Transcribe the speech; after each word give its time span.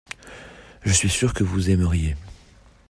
Je 0.81 0.93
suis 0.93 1.11
sûr 1.11 1.31
vous 1.41 1.69
aimeriez. 1.69 2.15